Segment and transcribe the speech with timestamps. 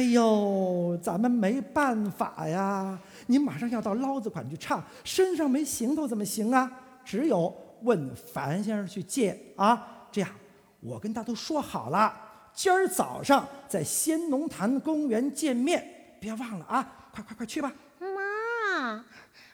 [0.00, 2.98] 哎呦，咱们没办法呀！
[3.26, 6.72] 您马上要到捞子馆去唱，身上没行头怎么行啊？
[7.04, 10.08] 只有问樊先生去借啊！
[10.10, 10.30] 这样，
[10.80, 12.14] 我跟他都说好了，
[12.54, 15.86] 今儿早上在仙农坛公园见面，
[16.18, 17.10] 别忘了啊！
[17.12, 17.70] 快快快去吧！
[17.98, 19.04] 妈，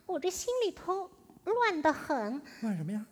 [0.06, 1.10] 我这心里头
[1.42, 3.04] 乱得很，乱什么呀？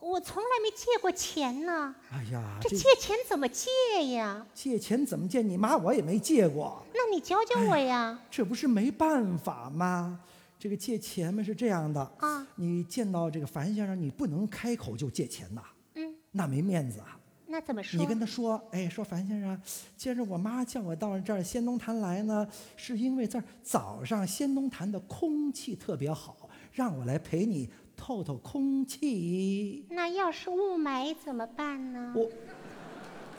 [0.00, 1.94] 我从来没借过钱呢。
[2.10, 3.68] 哎呀，这借钱怎么借
[4.12, 4.46] 呀？
[4.54, 5.42] 借钱怎么借？
[5.42, 6.82] 你妈我也没借过。
[6.94, 8.18] 那你教教我呀。
[8.30, 10.20] 这不是没办法吗？
[10.58, 15.62] 这个借钱嘛是这样的啊，你见到这个樊先生，你不能开口就借钱呐，
[15.94, 17.16] 嗯，那没面子啊。
[17.46, 17.98] 那怎么说？
[17.98, 19.60] 你跟他说，哎，说樊先生，
[19.96, 22.46] 今儿我妈叫我到这儿仙农坛来呢，
[22.76, 27.68] 是因为这儿早上仙农坛的空气特别好，让我来陪你
[28.00, 29.86] 透透空气。
[29.90, 32.14] 那要是雾霾怎么办呢？
[32.16, 32.26] 我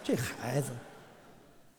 [0.04, 0.70] 这孩子，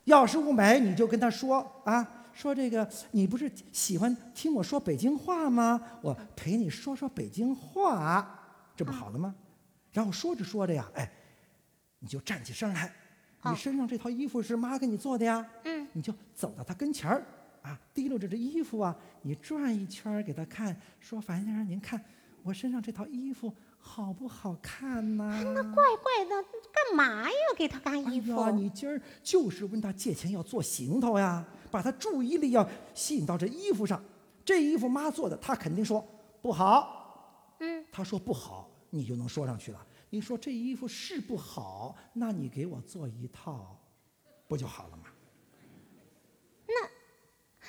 [0.04, 5.80] 要是雾霾，你就跟他说啊，说这个你不是喜欢听我说北京话吗？
[6.02, 8.38] 我陪你说说北京话，
[8.74, 9.32] 这不好了吗？
[9.92, 11.08] 然后说着说着呀，哎。
[12.04, 12.92] 你就站起身来，
[13.44, 15.48] 你身上这套衣服是妈给你做的呀。
[15.62, 17.24] 嗯，你就走到他跟前儿，
[17.62, 22.04] 啊，提溜着这衣服啊，你转一圈给他看，说：“樊先生，您看
[22.42, 27.56] 我身上这套衣服好不好看呢？”那怪怪的，干嘛要？
[27.56, 28.36] 给他干衣服？
[28.40, 34.02] 哎呀，你今儿就是问他借钱要做行头呀，把他注意力要吸引到这衣服上。
[34.44, 36.04] 这衣服妈做的，他肯定说
[36.40, 37.56] 不好。
[37.60, 39.86] 嗯，他说不好，你就能说上去了。
[40.10, 43.78] 你说这衣服是不好，那你给我做一套，
[44.48, 45.04] 不就好了吗？
[46.66, 46.74] 那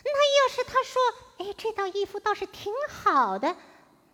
[0.04, 1.02] 那要是他说，
[1.38, 3.56] 哎，这套衣服倒是挺好的，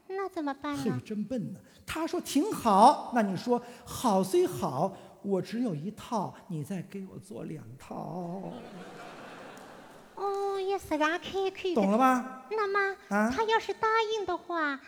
[0.10, 0.84] 那怎么办呢？
[0.84, 1.60] 嘿，真笨呢！
[1.86, 8.52] 他说挺好，那你说好虽好，我只有一套，你再给我做两套。
[10.16, 12.46] 哦，也是俺开口懂了吧？
[12.50, 14.80] 那么，啊，他要是答应的话，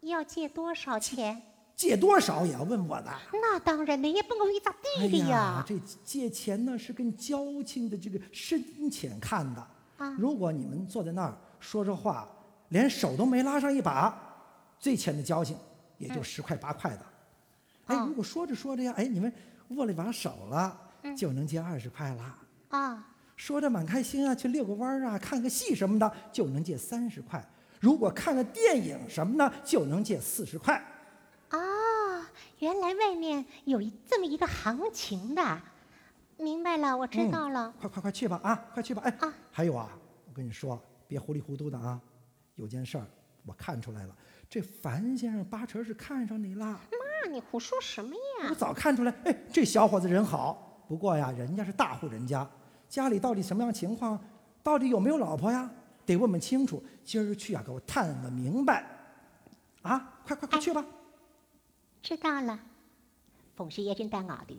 [0.00, 1.40] 要借多少钱？
[1.76, 3.12] 借多少也要问我的？
[3.34, 5.62] 那当然了，也不我一咋地的呀。
[5.66, 9.60] 这借钱呢是跟交情的这个深浅看的。
[9.98, 12.26] 啊，如果你们坐在那儿说着话，
[12.70, 14.25] 连手都没拉上一把，
[14.78, 15.56] 最浅的交情
[15.98, 17.06] 也就十块八块的。
[17.86, 19.32] 哎，如果说着说着呀，哎，你们
[19.68, 20.80] 握了一把手了，
[21.16, 22.38] 就能借二十块了。
[22.68, 27.44] 啊，说着蛮开心啊，去遛个弯啊，看个戏什么的，就能借三十块。
[27.80, 30.74] 如果看个电影什么的，就能借四十块。
[31.50, 31.58] 啊，
[32.58, 35.60] 原来外面有一这么一个行情的，
[36.38, 37.72] 明白了，我知道了。
[37.78, 39.02] 快快快去吧啊，快去吧！
[39.04, 39.90] 哎啊，还有啊，
[40.28, 42.00] 我跟你说，别糊里糊涂的啊。
[42.56, 43.06] 有件事儿
[43.44, 44.16] 我看出来了，
[44.48, 46.64] 这樊先生八成是看上你了。
[46.64, 48.48] 妈，你胡说什么呀？
[48.50, 52.48] 我早看出来，哎，这小伙子人好，不过呀，人家是大户人家，
[52.88, 54.18] 家里到底什么样情况，
[54.62, 55.70] 到底有没有老婆呀？
[56.04, 56.82] 得问问清楚。
[57.04, 58.84] 今儿去啊，给我探个明白。
[59.82, 60.84] 啊，快快快去吧！
[62.02, 62.58] 知道了，
[63.54, 64.54] 凤姐已经在外头，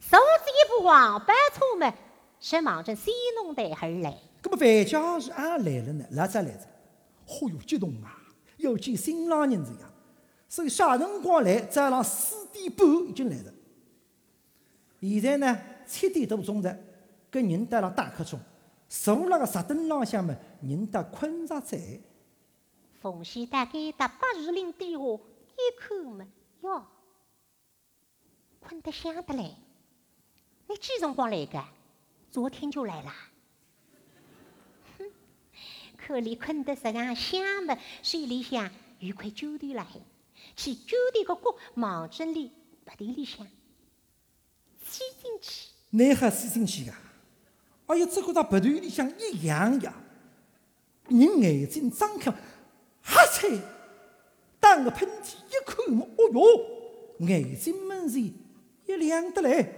[0.00, 1.92] 手指一步王八出门，
[2.40, 4.16] 是忙着西弄台而来。
[4.42, 6.04] 那么范家是俺来了呢？
[6.10, 6.60] 哪只来着？
[7.26, 8.17] 哦哟，激动啊！
[8.58, 9.90] 要见新郎人子呀！
[10.48, 11.60] 所以啥辰光来？
[11.62, 13.52] 早上四点半已经来了。
[15.00, 16.78] 现在呢，七点多钟的，
[17.30, 18.38] 跟人到了大客中，
[18.88, 21.78] 坐那个石凳浪向么，人得困着在。
[23.00, 26.26] 凤姐大概打八十零点下，一口么？
[26.62, 26.84] 哟，
[28.58, 29.54] 困得香的嘞！
[30.66, 31.64] 你几辰光来的？
[32.30, 33.12] 昨天就来了。
[36.08, 37.78] 哼，可里困得这样香么？
[38.02, 40.00] 水里向有块酒店了海，
[40.56, 42.50] 去酒店个角忙着里
[42.84, 43.46] 白地里向
[44.82, 45.68] 吸进去。
[45.90, 46.94] 你还吸进去呀？
[47.86, 49.94] 哎呀，这个到白队里向一样呀！
[51.08, 52.30] 人眼睛张开，
[53.02, 53.60] 哈切！
[54.60, 58.32] 打个喷嚏，一口嘛，哦哟，眼睛门前
[58.86, 59.74] 一亮得来，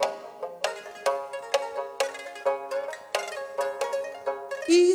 [4.68, 4.94] 依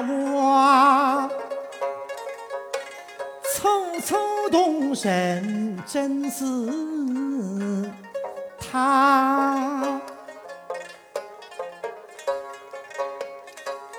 [0.00, 1.30] 我，
[3.44, 6.44] 匆匆动身真是
[8.58, 10.00] 他。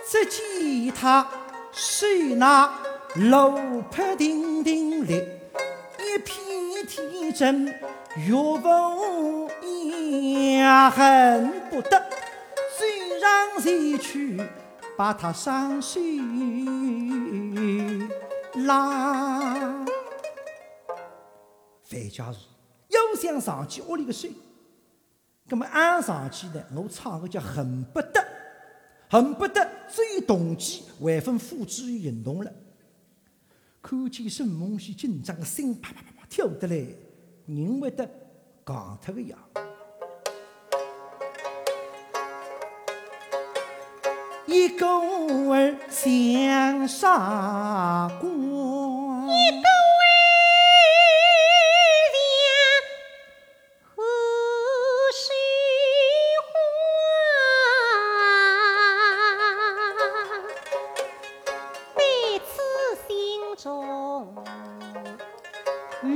[0.09, 1.27] 只见他
[1.71, 2.05] 手
[2.37, 2.71] 拿
[3.15, 3.59] 罗
[3.89, 5.15] 帕亭亭立，
[5.97, 7.65] 一片天真
[8.17, 11.99] 月无言，恨不得
[12.77, 14.39] 追上前去
[14.97, 15.99] 把他上手
[18.65, 19.85] 拉。
[21.83, 22.39] 范家树，
[22.89, 24.31] 又想上去屋里个睡。
[25.49, 28.25] 葛么按上去呢，我唱个叫恨不得，
[29.09, 32.51] 恨不得最动机万分付之于行动了。
[33.81, 36.87] 看见沈梦溪紧张的心啪啪啪啪跳得来，
[37.45, 38.09] 人会得
[38.63, 39.37] 戆脱个样。
[44.53, 50.05] 一个儿像傻瓜，一个儿
[52.13, 52.15] 像
[53.81, 54.03] 河
[55.11, 55.25] 水
[56.45, 56.53] 花，
[61.95, 62.01] 为
[62.45, 62.61] 此
[63.07, 63.11] 心
[63.57, 63.65] 中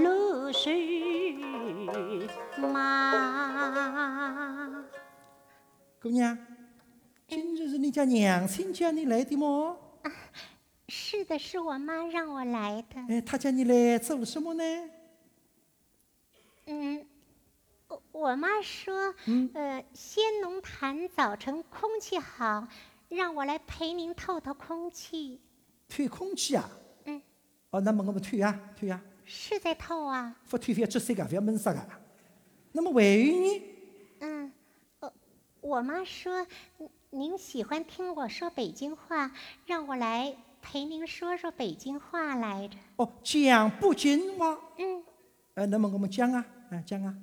[0.04, 0.60] 露水
[2.57, 2.66] 马。
[6.00, 6.38] 姑娘，
[7.88, 9.80] 你家娘亲叫你来的么？
[10.89, 13.00] 是的，是我妈让我来的。
[13.07, 14.63] 哎，她叫你来做什么呢？
[16.66, 17.07] 嗯，
[17.88, 19.16] 我我妈说，
[19.54, 22.68] 呃，仙农坛早晨空气好，
[23.07, 25.40] 让我来陪您透透空气。
[25.88, 26.69] 透空气啊？
[27.06, 27.22] 嗯，
[27.69, 30.36] 哦，那么我们退呀，退呀，是在透啊。
[30.50, 31.80] 不退不要窒息个，不要闷死个。
[32.74, 33.62] 那么还有呢？
[35.68, 36.48] 我妈说
[36.78, 39.30] 您您喜欢听我说北京话，
[39.66, 42.78] 让我来陪您说说北京话来着。
[42.96, 44.58] 哦，讲北京话。
[44.78, 45.04] 嗯，
[45.56, 47.14] 呃，那么我们讲啊，啊讲啊。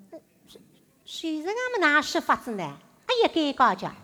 [1.07, 2.63] 谁是俺们哪是法子呢？
[3.07, 3.95] 哎呀，该高家。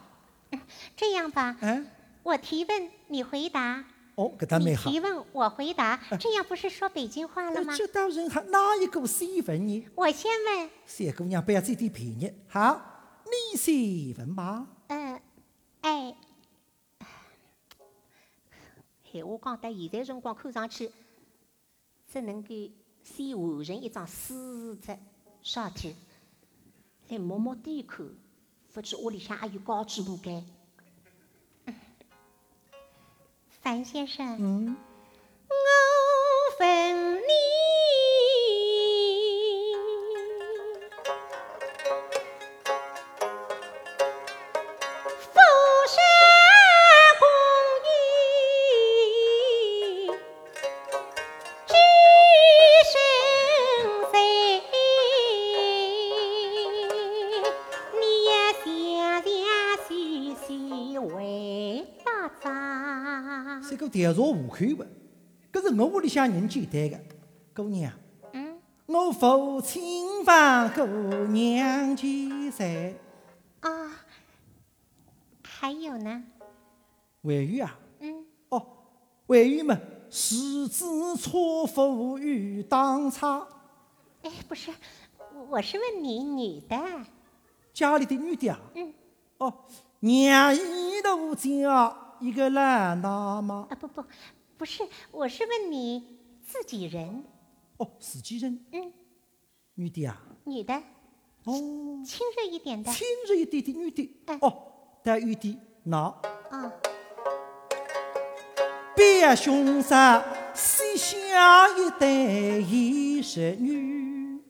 [0.52, 0.60] 嗯
[0.96, 1.87] 这样吧，嗯，
[2.22, 3.84] 我提问你回答，
[4.14, 4.90] 哦，搿搭你蛮好。
[4.90, 7.75] 提问我回答，这样不是说北京话了吗？
[7.75, 9.87] 呃这当然好，哪一个先问你？
[9.94, 12.32] 我先问，三姑娘不要占点便宜。
[12.48, 12.89] 好，
[13.30, 14.66] 你先问吧。
[14.88, 15.20] 嗯，
[15.82, 16.14] 哎，
[19.04, 20.90] 闲话讲到现在辰光看上去，
[22.10, 22.48] 只能够
[23.02, 24.98] 先完成一桩事实，
[25.42, 25.94] 少天
[27.08, 28.06] 来摸摸点看，
[28.72, 30.44] 不知屋里向还有高举不该。
[31.66, 31.74] 嗯
[33.62, 34.76] 樊先生，嗯，
[63.70, 64.87] 这个调查户口的，
[65.52, 66.99] 搿是我屋里向人简单的。
[67.55, 67.93] 姑娘，
[68.32, 70.82] 嗯，我父亲房姑
[71.28, 72.96] 娘几岁？
[73.61, 73.93] 啊，
[75.44, 76.25] 还有呢，
[77.20, 77.78] 外语啊？
[78.00, 78.67] 嗯，哦，
[79.28, 79.78] 外语嘛，
[80.11, 80.84] 十指
[81.16, 83.46] 错付与当差。
[84.23, 84.73] 哎，不是，
[85.32, 86.76] 我我是问你女的，
[87.73, 88.61] 家里的女的啊？
[88.75, 88.93] 嗯，
[89.38, 89.55] 哦，
[90.00, 93.67] 娘一头家一个烂大妈。
[93.70, 94.05] 啊不不，
[94.58, 97.25] 不是，我是问你自己人，
[97.78, 98.93] 哦，自己人，嗯，
[99.75, 100.20] 女的啊？
[100.44, 100.75] 女的，
[101.44, 101.52] 哦，
[102.05, 104.38] 亲热一点的，亲热一点的女的哎。
[104.43, 104.62] 哦，
[105.02, 106.20] 带有点闹。
[106.50, 106.72] 啊，
[108.94, 110.23] 别凶杀，
[110.55, 114.40] 西下一对一十女。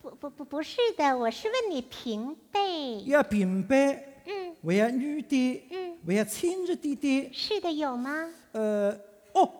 [0.00, 7.30] 不不不不是的，我是问你平辈，要平辈，嗯还要女的，嗯，还要亲热点的。
[7.32, 8.30] 是的，有吗？
[8.52, 8.90] 呃，
[9.34, 9.52] 哦，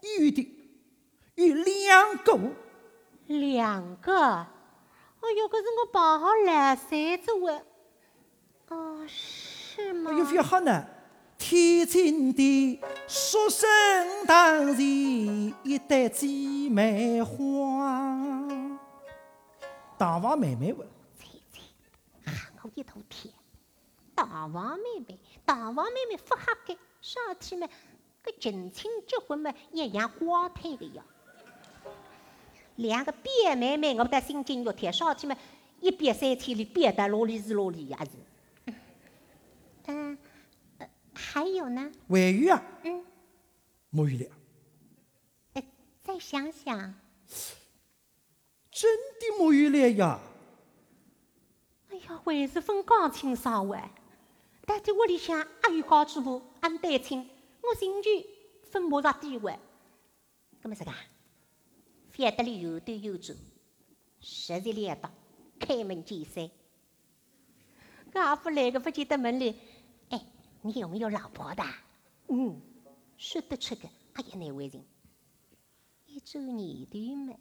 [0.00, 0.48] 有的，
[1.36, 2.38] 有两个。
[3.26, 7.62] 两个，哎呦，可是我包好蓝衫子我，
[8.68, 10.12] 哦，是吗？
[10.12, 10.86] 有非好呢。
[11.36, 13.68] 天津的蜀省
[14.26, 18.48] 当然一对姐妹花，
[19.98, 20.88] 大王妹妹问。
[21.18, 21.60] 猜猜，
[22.30, 23.33] 喊我一头天！
[24.24, 27.68] 大王妹妹，大王妹妹不吓该，少天嘛，
[28.22, 31.04] 个近亲结婚嘛，一样光腿的呀。
[32.76, 35.36] 两个表妹妹，我不得心惊肉跳，上天嘛，
[35.80, 38.72] 一别三千里，变得哪里是哪里呀是。
[39.86, 40.18] 嗯，
[40.78, 43.04] 呃，还有呢，外语啊，嗯，
[43.90, 44.32] 没有了，
[45.52, 45.62] 呃，
[46.02, 46.94] 再想想，
[48.70, 48.90] 真
[49.20, 50.18] 的没有了呀。
[51.90, 53.90] 哎呀，还是分讲清爽话。
[54.66, 57.28] 但在屋里向阿有高主婆，也有单亲，
[57.62, 58.10] 我寻求
[58.70, 59.58] 分马上地位。
[60.62, 60.92] 葛么这个，
[62.10, 63.34] 反得里有对有主，
[64.20, 65.12] 实在了当，
[65.58, 66.50] 开门见山。
[68.12, 69.58] 搿阿夫来个不见得门里，
[70.08, 70.24] 哎，
[70.62, 71.62] 你有没有老婆的？
[72.28, 72.60] 嗯，
[73.18, 74.82] 说得出个，阿也难为情。
[76.06, 77.34] 一周年头嘛，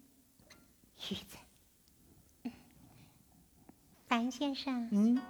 [1.09, 1.37] 玉子，
[2.43, 2.51] 嗯。
[4.07, 5.21] 樊先生，嗯，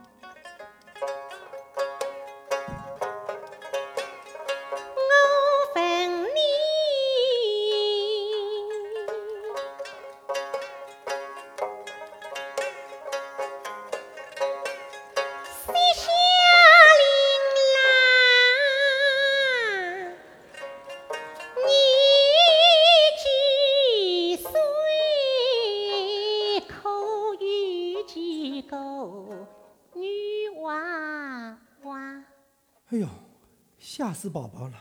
[34.23, 34.73] 死宝宝了！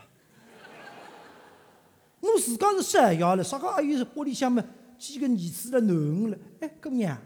[2.21, 4.63] 我自家是山药了，啥个还有屋里向么
[4.97, 6.37] 几个儿子了囡儿了？
[6.61, 7.17] 哎，姑娘，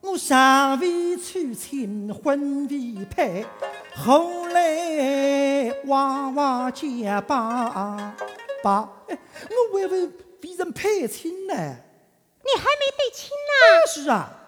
[0.00, 3.44] 我尚未娶亲婚未配，
[3.94, 8.14] 后来娃娃结巴
[8.62, 9.18] 巴，哎，
[9.50, 10.10] 我还未为
[10.56, 11.54] 人配亲呢。
[11.54, 13.86] 你还没对亲呢？
[13.86, 14.43] 是啊，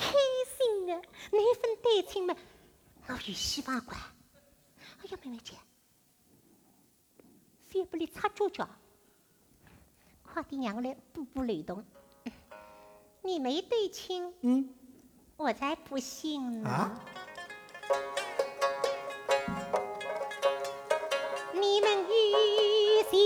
[0.00, 0.12] 开
[0.56, 1.02] 心啊！
[1.30, 2.34] 那份对亲嘛，
[3.06, 4.00] 我有希望管。
[5.02, 5.54] 哎呀，妹妹姐，
[7.68, 8.68] 反不里擦脚脚，
[10.22, 11.84] 快点让我来补补漏洞。
[13.22, 14.74] 你没对亲，嗯
[15.36, 16.68] 我才不信呢。
[16.70, 17.04] 啊，
[21.52, 23.20] 你们与先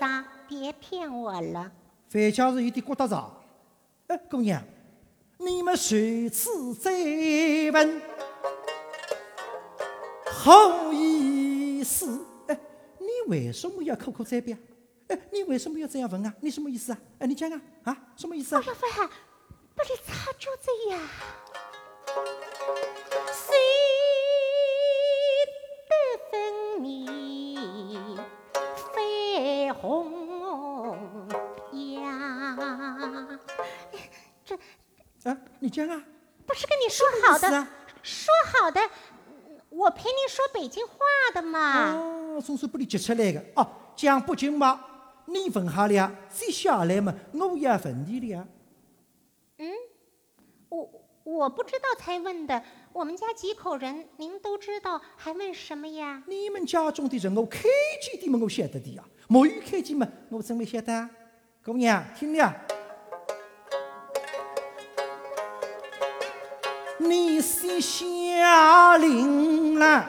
[0.00, 1.70] 扎，别骗我了。
[2.08, 3.30] 反家是有点觉得着。
[4.06, 4.62] 哎，姑娘，
[5.36, 6.90] 你们谁此再
[7.70, 8.02] 问
[10.24, 12.26] 好意思？
[12.48, 12.58] 哎，
[12.98, 14.58] 你为什么要口口再辩？
[15.08, 16.34] 哎，你为什么要这样问啊？
[16.40, 16.98] 你什么意思啊？
[17.18, 18.66] 哎，你讲啊，啊，什么意思啊哎？
[18.66, 19.08] 呀，凡，
[19.74, 20.98] 不里擦脚子呀？
[35.70, 36.04] 讲啊，
[36.44, 37.66] 不是跟你说好的，
[38.02, 38.80] 说好的，
[39.68, 40.94] 我陪你说北京话
[41.32, 41.94] 的嘛。
[41.94, 43.66] 哦，总是不里接出来的哦。
[43.94, 48.46] 讲北京话，你问下了，接下来嘛，我也问你了。
[50.70, 50.90] 我
[51.24, 52.62] 我不知道才问的，
[52.92, 56.22] 我们家几口人，您都知道，还问什么呀？
[56.26, 57.60] 你们家中的人，我开
[58.02, 59.04] 几点嘛，我晓得的呀。
[59.28, 61.10] 没有开几嘛，我怎么晓得啊。
[61.62, 62.54] 姑娘，听了，
[67.10, 70.08] 你是下令了，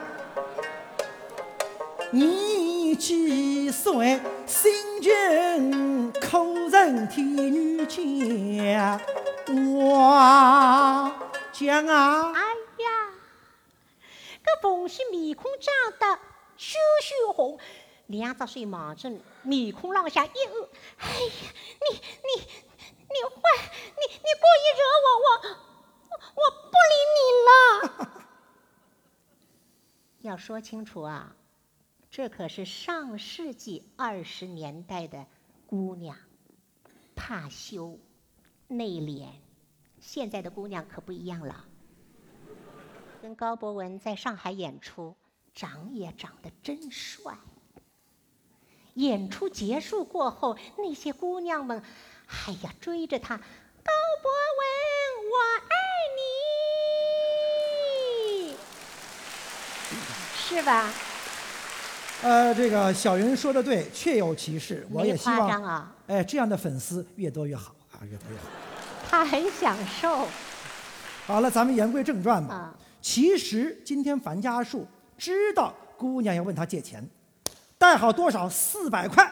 [2.12, 4.20] 你几岁？
[4.46, 9.00] 心情口人替女家，
[9.48, 11.12] 我
[11.52, 12.32] 讲啊。
[12.32, 12.40] 哎
[12.84, 13.10] 呀，
[14.44, 16.20] 这冯氏面孔涨得
[16.56, 17.58] 羞羞红，
[18.06, 19.10] 两只手忙着
[19.42, 20.54] 面孔浪下一按，
[20.98, 22.42] 哎呀，你你
[23.10, 23.40] 你坏，
[23.96, 25.26] 你你故意惹，我我
[26.34, 28.22] 我不理你了。
[30.20, 31.34] 要说清楚啊，
[32.10, 35.26] 这可是上世纪二十年代的
[35.66, 36.16] 姑娘，
[37.14, 37.98] 怕羞、
[38.68, 39.28] 内敛。
[40.00, 41.64] 现在的姑娘可不一样了。
[43.20, 45.16] 跟高博文在上海演出，
[45.54, 47.36] 长也长得真帅。
[48.94, 51.82] 演出结束过后，那些姑娘们，
[52.26, 53.44] 哎呀，追着他，高
[54.22, 54.71] 博文，
[60.52, 60.90] 是吧？
[62.22, 64.86] 呃，这个小云说的对，确有其事。
[64.90, 68.44] 我也希没夸张望，啊，哎，这样的粉丝越多越好啊，越多越好。
[69.08, 70.28] 他很享受
[71.26, 72.54] 好了，咱们言归正传吧。
[72.54, 72.74] 啊。
[73.00, 74.86] 其实今天樊家树
[75.18, 77.04] 知道姑娘要问他借钱，
[77.76, 78.48] 带好多少？
[78.48, 79.28] 四百块。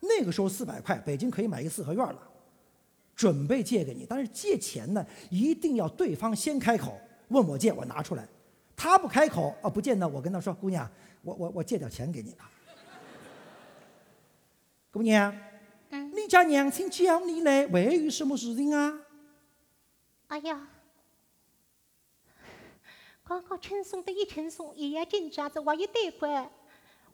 [0.00, 2.18] 那个时候四百块，北京可以买一四合院了。
[3.14, 8.26] 准备借给你，但是借钱呢，一定要对方先开口问我借，我拿出来。
[8.84, 10.86] 他不开口啊，不见得我跟他说，姑娘，
[11.22, 12.50] 我我我借点钱给你吧。
[14.92, 15.34] 姑娘，
[15.88, 19.00] 嗯你家娘亲叫你来，为有什么事情啊？
[20.26, 20.68] 哎呀，
[23.24, 26.50] 刚刚轻松的一轻松，一夜紧张子，我一贷款，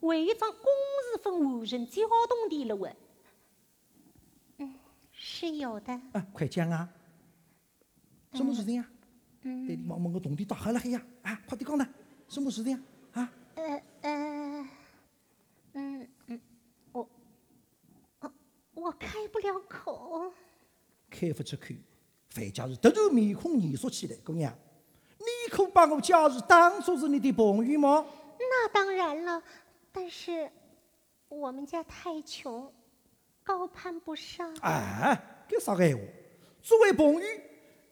[0.01, 2.97] 为一张公事分无人交通的了喂。
[4.57, 4.75] 嗯，
[5.13, 5.93] 是有的。
[6.15, 6.89] 啊，快讲啊！
[8.33, 8.91] 什么事情啊？
[8.91, 8.97] 嗯
[9.43, 11.03] 对，你往问个洞里打黑了黑呀！
[11.23, 11.89] 啊，快点讲呢！
[12.29, 12.81] 什么事情呀？
[13.13, 14.69] 啊，呃呃，
[15.73, 16.41] 嗯嗯，
[16.93, 17.09] 我，
[18.21, 18.33] 我
[18.75, 20.33] 我开不了口。
[21.09, 21.75] 开不出口，
[22.29, 24.17] 范家是突然面孔严肃起来。
[24.25, 24.53] 姑娘，
[25.19, 28.07] 你可把我家是当做是你的朋友吗？
[28.39, 29.43] 那当然了，
[29.91, 30.51] 但是
[31.29, 32.73] 我们家太穷，
[33.43, 34.55] 高攀不上。
[34.61, 36.03] 哎，搿啥个闲话？
[36.63, 37.21] 作为朋友，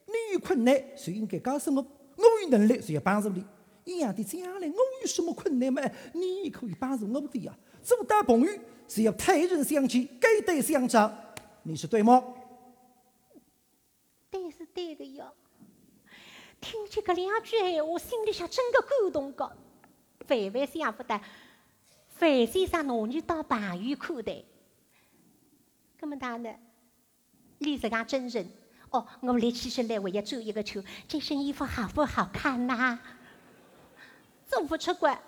[0.09, 1.87] 你有困难就应该告诉我，
[2.17, 3.45] 我有能力就要帮助你。
[3.85, 5.83] 一样的，这样嘞，我有什么困难嘛？
[6.13, 7.57] 你也可以帮助我的呀。
[7.83, 8.53] 做到朋友
[8.89, 11.15] 是要泰人相见，给对相长，
[11.63, 12.23] 你说对吗？
[14.31, 15.33] 对是对的哟。
[16.61, 19.45] 听见搿两句闲话，心里向真个感动个。
[20.29, 21.21] 万万想不到，
[22.09, 24.45] 范先生拿你当朋友看待。
[26.01, 26.55] 搿么大呢？
[27.59, 28.47] 你自家真人
[28.91, 32.99] 哦，我来其实来我要做一个球，这身衣服好不好看呐、
[34.47, 35.21] 做不出怪。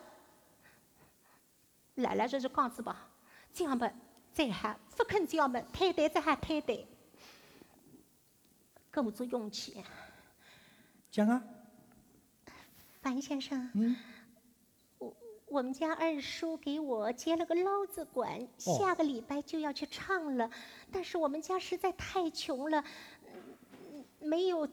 [1.97, 3.09] 来来，这是讲子吧，
[3.53, 3.91] 讲么
[4.33, 6.87] 再喊，不肯这样么，太太再喊太太。
[8.93, 9.85] 鼓足勇气，
[11.11, 11.43] 讲啊，
[13.03, 13.97] 樊先生，嗯，
[14.99, 18.79] 我我们家二叔给我接了个捞子馆，哦。
[18.79, 20.51] 下个礼拜就要去唱了，
[20.91, 23.20] 但是我们家实在太穷了，嗯
[24.21, 24.69] 没有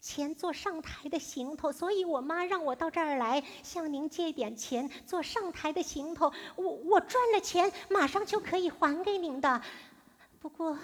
[0.00, 6.32] 钱做上台的行头，所以我妈让我到这儿来向您借点钱做上台的行头。
[6.56, 9.60] 我我赚了钱，马上就可以还给您的。
[10.40, 10.78] 不过。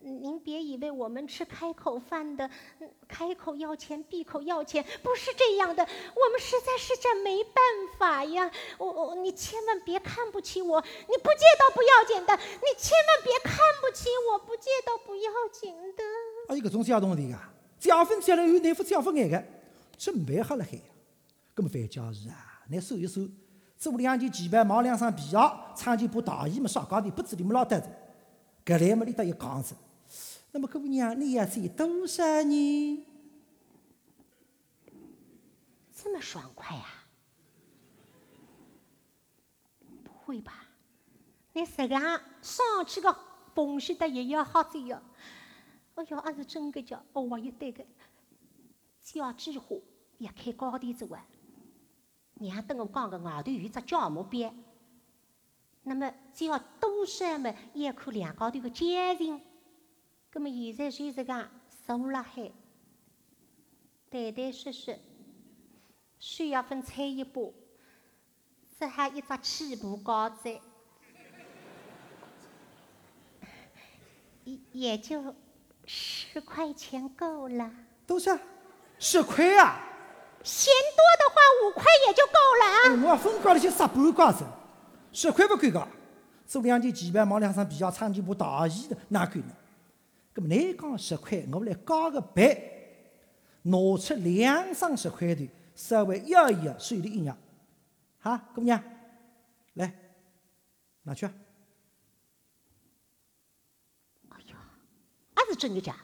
[0.00, 2.48] 您别以为我们吃开口饭的，
[3.06, 5.86] 开口要钱，闭口要钱，不是这样的。
[6.14, 7.62] 我们实在是这没办
[7.98, 8.50] 法呀。
[8.78, 14.33] 我我，你千万别看不起我，你不借倒不要紧的，你千万别看不起我，
[16.48, 19.44] 要有搿种借东西啊，借分借了有难付借不眼个，
[19.96, 20.82] 真办瞎了海呀。
[21.54, 23.28] 搿么范家是啊，拿收一收，
[23.78, 25.36] 做两件旗袍，买两双皮鞋，
[25.76, 27.86] 穿件布大衣么，上高头不知你们老得着。
[28.64, 29.74] 搿来么里搭一讲子，
[30.52, 33.06] 那么姑娘，你要赚多少呢？
[35.94, 37.04] 这么爽快啊？
[40.02, 40.66] 不会吧？
[41.52, 43.16] 你实际上上去个
[43.54, 45.00] 东西的也要好赚哟。
[45.94, 47.84] 哦哟，还是真个叫，哦，我一对个，
[49.02, 49.76] 交际花
[50.18, 51.26] 也开高低走啊。
[52.34, 54.54] 娘跟我讲个外头有只酵母边，
[55.82, 59.40] 那么只要多少么，也要看两高头个感情。
[60.32, 61.48] 那么现在就是讲
[61.86, 62.50] 坐辣海，
[64.10, 64.98] 谈谈说说。
[66.16, 67.52] 需要分菜一把，
[68.78, 70.58] 这还一只起步高子，
[74.44, 75.34] 也也就
[75.86, 77.70] 十块钱够了。
[78.06, 78.38] 多少？
[78.98, 79.80] 十块啊！
[80.42, 82.78] 嫌多的话，五块也就够了啊。
[82.84, 84.44] 哎我分高头去杀半瓜子，
[85.12, 85.88] 十块不够个，
[86.46, 89.54] 做两件旗袍，买两双皮鞋，穿件布大衣的，哪够呢？
[90.34, 93.16] 那么你讲十块，我来加个倍，
[93.62, 97.36] 拿出两张十块的，稍微摇一摇，手里一压，
[98.20, 98.82] 哈，姑娘，
[99.74, 99.92] 来，
[101.04, 101.32] 拿去啊。
[104.28, 104.56] 哎呀，
[105.54, 105.94] 还是真的假？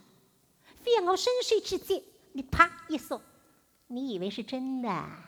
[0.80, 2.00] 非要我伸手去接，
[2.32, 3.20] 你啪一松，
[3.88, 5.26] 你以为是真的啊？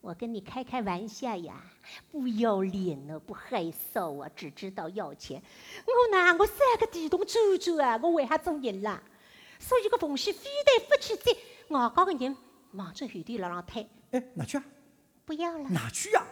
[0.00, 1.62] 我跟你开开玩笑呀，
[2.10, 5.42] 不要脸哦，不害臊啊，只知道要钱。
[5.84, 9.02] 我哪我三个地洞走走啊，我为啥种人啦？
[9.58, 11.36] 所以个缝隙非得不去接，
[11.68, 12.34] 外高个人
[12.72, 14.64] 望着后头辣浪推，哎，哪去啊，
[15.26, 16.26] 不要了，哪去啊、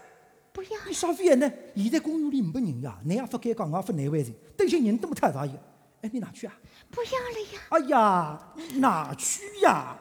[0.50, 1.52] 不要你啥费呢？
[1.76, 5.67] 现在公园里没人呀，你也不敢讲，我不难为人，等些人多么太大一个。
[6.02, 6.54] 哎，你哪去啊！
[6.90, 7.60] 不要了呀！
[7.70, 9.98] 哎呀，你哪去呀！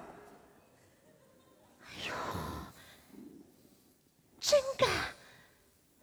[1.82, 2.14] 哎呦
[4.40, 4.86] 真的，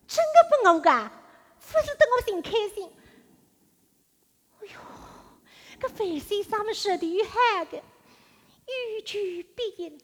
[0.07, 1.11] 真的不我噶，
[1.61, 2.91] 不是等我挺开心。
[4.61, 4.81] 哎呦，
[5.81, 7.83] 搿范先生们说的有喊的，
[8.67, 10.01] 欲拒必应。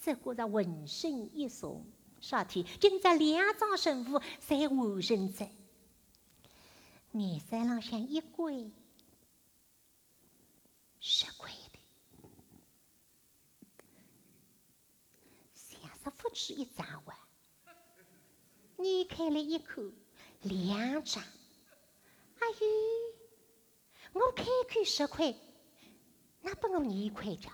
[0.00, 1.84] 这觉着浑身一松，
[2.20, 2.64] 啥体？
[2.80, 5.48] 今朝两张神符侪完成着，
[7.12, 8.72] 面山浪向一跪，
[10.98, 11.78] 十块的。
[15.54, 17.14] 像是不止一张哇！
[18.76, 19.82] 你开了一口，
[20.40, 21.22] 两张。
[21.22, 22.66] 哎呦，
[24.14, 25.34] 我开口十块，
[26.40, 27.52] 那不我二块张。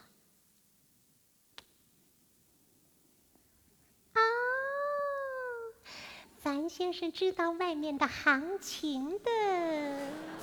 [6.40, 9.31] 樊先生知道外面的行情的。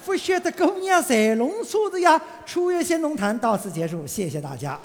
[0.06, 2.22] 不晓得姑娘在龙车子呀！
[2.46, 4.80] 初月仙龙潭到此结束，谢谢大家。